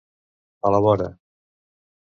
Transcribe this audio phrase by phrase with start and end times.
[0.69, 1.11] A la vora.